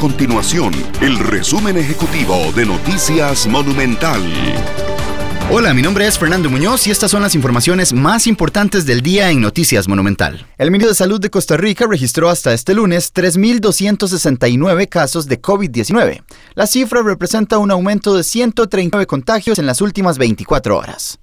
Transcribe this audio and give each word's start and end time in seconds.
continuación 0.00 0.72
el 1.02 1.18
resumen 1.18 1.76
ejecutivo 1.76 2.34
de 2.56 2.64
Noticias 2.64 3.46
Monumental. 3.46 4.22
Hola, 5.50 5.74
mi 5.74 5.82
nombre 5.82 6.06
es 6.06 6.18
Fernando 6.18 6.48
Muñoz 6.48 6.86
y 6.86 6.90
estas 6.90 7.10
son 7.10 7.20
las 7.20 7.34
informaciones 7.34 7.92
más 7.92 8.26
importantes 8.26 8.86
del 8.86 9.02
día 9.02 9.30
en 9.30 9.42
Noticias 9.42 9.88
Monumental. 9.88 10.46
El 10.56 10.70
Ministerio 10.70 10.92
de 10.92 10.96
Salud 10.96 11.20
de 11.20 11.28
Costa 11.28 11.58
Rica 11.58 11.86
registró 11.86 12.30
hasta 12.30 12.54
este 12.54 12.72
lunes 12.72 13.12
3.269 13.12 14.88
casos 14.88 15.26
de 15.26 15.42
COVID-19. 15.42 16.22
La 16.54 16.66
cifra 16.66 17.02
representa 17.02 17.58
un 17.58 17.70
aumento 17.70 18.16
de 18.16 18.24
139 18.24 19.06
contagios 19.06 19.58
en 19.58 19.66
las 19.66 19.82
últimas 19.82 20.16
24 20.16 20.78
horas. 20.78 21.19